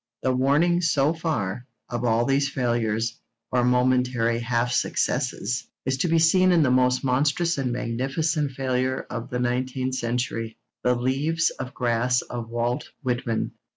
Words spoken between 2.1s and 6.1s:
these failures, or momentary half successes, is to